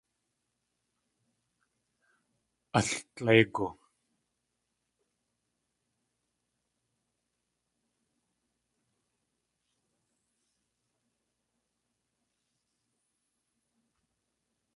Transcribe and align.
Aldléigu. 2.77 3.67